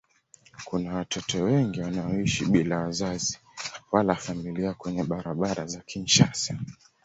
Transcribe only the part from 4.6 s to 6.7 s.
kwenye barabara za Kinshasa.